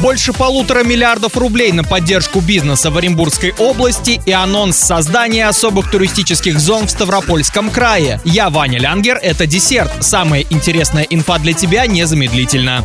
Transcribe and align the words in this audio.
Больше 0.00 0.32
полутора 0.32 0.82
миллиардов 0.82 1.36
рублей 1.36 1.72
на 1.72 1.84
поддержку 1.84 2.40
бизнеса 2.40 2.90
в 2.90 2.96
Оренбургской 2.96 3.52
области 3.58 4.18
и 4.24 4.32
анонс 4.32 4.78
создания 4.78 5.46
особых 5.46 5.90
туристических 5.90 6.58
зон 6.58 6.86
в 6.86 6.90
Ставропольском 6.90 7.68
крае. 7.68 8.18
Я 8.24 8.48
Ваня 8.48 8.78
Лянгер, 8.78 9.18
это 9.20 9.46
десерт. 9.46 9.90
Самая 10.00 10.46
интересная 10.48 11.02
инфа 11.02 11.38
для 11.38 11.52
тебя 11.52 11.86
незамедлительно. 11.86 12.82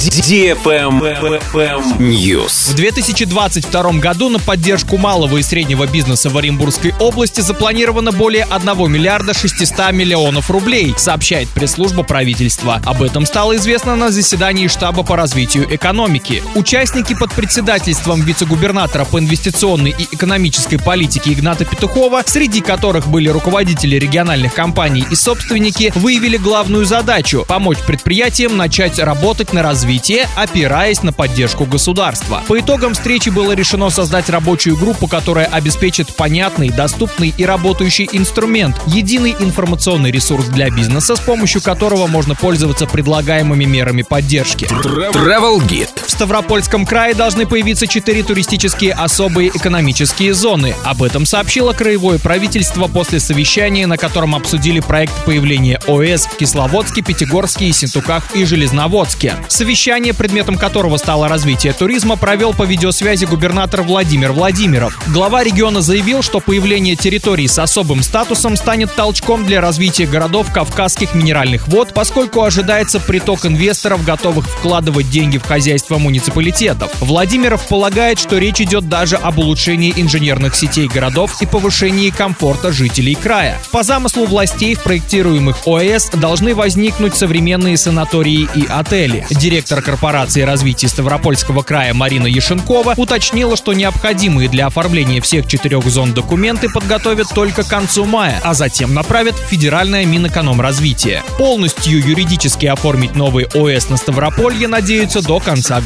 News. 1.99 2.71
В 2.71 2.75
2022 2.75 3.91
году 3.93 4.27
на 4.27 4.39
поддержку 4.39 4.97
малого 4.97 5.37
и 5.37 5.41
среднего 5.41 5.87
бизнеса 5.87 6.29
в 6.29 6.37
Оренбургской 6.37 6.93
области 6.99 7.39
запланировано 7.39 8.11
более 8.11 8.43
1 8.43 8.91
миллиарда 8.91 9.33
600 9.33 9.93
миллионов 9.93 10.49
рублей, 10.49 10.93
сообщает 10.97 11.47
пресс-служба 11.47 12.03
правительства. 12.03 12.81
Об 12.85 13.01
этом 13.01 13.25
стало 13.25 13.55
известно 13.55 13.95
на 13.95 14.11
заседании 14.11 14.67
штаба 14.67 15.03
по 15.03 15.15
развитию 15.15 15.65
экономики. 15.73 16.43
Участники 16.55 17.04
под 17.13 17.33
председательством 17.33 18.21
вице-губернатора 18.21 19.05
по 19.05 19.19
инвестиционной 19.19 19.95
и 19.97 20.07
экономической 20.15 20.77
политике 20.77 21.33
Игната 21.33 21.65
Петухова, 21.65 22.23
среди 22.25 22.61
которых 22.61 23.07
были 23.07 23.29
руководители 23.29 23.97
региональных 23.97 24.53
компаний 24.53 25.05
и 25.09 25.15
собственники, 25.15 25.91
выявили 25.95 26.37
главную 26.37 26.85
задачу– 26.85 27.45
помочь 27.47 27.79
предприятиям 27.79 28.57
начать 28.57 28.99
работать 28.99 29.53
на 29.53 29.61
развитие, 29.61 30.27
опираясь 30.35 31.03
на 31.03 31.13
поддержку 31.13 31.65
государства. 31.65 32.43
По 32.47 32.59
итогам 32.59 32.93
встречи 32.93 33.29
было 33.29 33.51
решено 33.51 33.89
создать 33.89 34.29
рабочую 34.29 34.77
группу, 34.77 35.07
которая 35.07 35.45
обеспечит 35.45 36.15
понятный, 36.15 36.69
доступный 36.69 37.33
и 37.37 37.45
работающий 37.45 38.07
инструмент, 38.11 38.75
единый 38.87 39.35
информационный 39.39 40.11
ресурс 40.11 40.45
для 40.45 40.69
бизнеса, 40.69 41.15
с 41.15 41.19
помощью 41.19 41.61
которого 41.61 42.07
можно 42.07 42.35
пользоваться 42.35 42.85
предлагаемыми 42.85 43.65
мерами 43.65 44.01
поддержки. 44.01 44.65
Travel 44.65 45.59
Guide. 45.67 46.04
Ставропольском 46.15 46.85
крае 46.85 47.13
должны 47.13 47.45
появиться 47.45 47.87
четыре 47.87 48.23
туристические 48.23 48.93
особые 48.93 49.49
экономические 49.49 50.33
зоны. 50.33 50.73
Об 50.85 51.03
этом 51.03 51.25
сообщило 51.25 51.73
краевое 51.73 52.19
правительство 52.19 52.87
после 52.87 53.19
совещания, 53.19 53.85
на 53.85 53.97
котором 53.97 54.33
обсудили 54.33 54.79
проект 54.79 55.25
появления 55.25 55.77
ОС 55.87 56.27
в 56.27 56.37
Кисловодске, 56.37 57.01
Пятигорске, 57.01 57.73
Синтуках 57.73 58.33
и 58.33 58.45
Железноводске. 58.45 59.35
Совещание, 59.49 60.13
предметом 60.13 60.55
которого 60.55 60.95
стало 60.95 61.27
развитие 61.27 61.73
туризма, 61.73 62.15
провел 62.15 62.53
по 62.53 62.63
видеосвязи 62.63 63.25
губернатор 63.25 63.81
Владимир 63.81 64.31
Владимиров. 64.31 64.97
Глава 65.07 65.43
региона 65.43 65.81
заявил, 65.81 66.21
что 66.21 66.39
появление 66.39 66.95
территорий 66.95 67.49
с 67.49 67.59
особым 67.59 68.01
статусом 68.03 68.55
станет 68.55 68.95
толчком 68.95 69.45
для 69.45 69.59
развития 69.59 70.05
городов 70.05 70.49
Кавказских 70.53 71.13
минеральных 71.13 71.67
вод, 71.67 71.93
поскольку 71.93 72.43
ожидается 72.43 73.01
приток 73.01 73.45
инвесторов, 73.45 74.05
готовых 74.05 74.47
вкладывать 74.47 75.09
деньги 75.09 75.39
в 75.39 75.43
хозяйство 75.43 76.04
муниципалитетов. 76.05 76.91
Владимиров 77.01 77.67
полагает, 77.67 78.19
что 78.19 78.37
речь 78.37 78.61
идет 78.61 78.87
даже 78.87 79.15
об 79.15 79.39
улучшении 79.39 79.93
инженерных 79.95 80.55
сетей 80.55 80.87
городов 80.87 81.41
и 81.41 81.45
повышении 81.45 82.11
комфорта 82.11 82.71
жителей 82.71 83.15
края. 83.15 83.59
По 83.71 83.83
замыслу 83.83 84.25
властей 84.25 84.75
в 84.75 84.83
проектируемых 84.83 85.67
ОС 85.67 86.09
должны 86.13 86.53
возникнуть 86.53 87.15
современные 87.15 87.75
санатории 87.75 88.47
и 88.55 88.65
отели. 88.69 89.25
Директор 89.31 89.81
корпорации 89.81 90.41
развития 90.41 90.87
Ставропольского 90.87 91.63
края 91.63 91.93
Марина 91.93 92.27
Ешенкова 92.27 92.93
уточнила, 92.97 93.57
что 93.57 93.73
необходимые 93.73 94.47
для 94.47 94.67
оформления 94.67 95.21
всех 95.21 95.47
четырех 95.47 95.85
зон 95.87 96.13
документы 96.13 96.69
подготовят 96.69 97.29
только 97.33 97.63
к 97.63 97.67
концу 97.67 98.05
мая, 98.05 98.39
а 98.43 98.53
затем 98.53 98.93
направят 98.93 99.35
в 99.35 99.47
Федеральное 99.47 100.05
Минэкономразвитие. 100.05 101.23
Полностью 101.37 101.99
юридически 101.99 102.67
оформить 102.67 103.15
новый 103.15 103.47
ОС 103.55 103.89
на 103.89 103.97
Ставрополье 103.97 104.67
надеются 104.67 105.21
до 105.21 105.39
конца 105.39 105.81